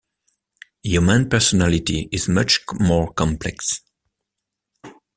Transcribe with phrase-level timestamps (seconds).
[0.83, 3.81] Human personality is much more complex.